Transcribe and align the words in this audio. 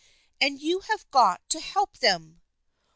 And 0.41 0.59
you 0.59 0.79
have 0.79 1.07
got 1.11 1.47
to 1.49 1.59
help 1.59 1.99
them." 1.99 2.41